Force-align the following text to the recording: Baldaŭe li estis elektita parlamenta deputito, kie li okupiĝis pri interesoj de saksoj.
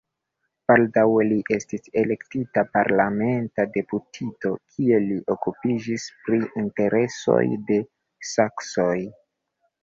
Baldaŭe 0.69 1.25
li 1.31 1.35
estis 1.57 1.91
elektita 2.01 2.63
parlamenta 2.77 3.65
deputito, 3.75 4.51
kie 4.77 4.99
li 5.05 5.19
okupiĝis 5.35 6.07
pri 6.25 6.41
interesoj 6.63 7.39
de 7.69 7.79
saksoj. 8.33 8.97